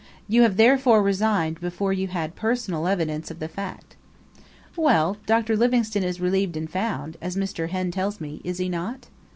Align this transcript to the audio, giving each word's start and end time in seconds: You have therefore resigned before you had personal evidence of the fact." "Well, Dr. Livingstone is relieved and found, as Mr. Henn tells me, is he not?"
You 0.27 0.41
have 0.41 0.57
therefore 0.57 1.03
resigned 1.03 1.61
before 1.61 1.93
you 1.93 2.07
had 2.07 2.33
personal 2.35 2.87
evidence 2.87 3.29
of 3.29 3.37
the 3.37 3.47
fact." 3.47 3.95
"Well, 4.75 5.17
Dr. 5.27 5.55
Livingstone 5.55 6.01
is 6.01 6.19
relieved 6.19 6.57
and 6.57 6.67
found, 6.67 7.17
as 7.21 7.35
Mr. 7.35 7.69
Henn 7.69 7.91
tells 7.91 8.19
me, 8.19 8.41
is 8.43 8.57
he 8.57 8.67
not?" 8.67 9.09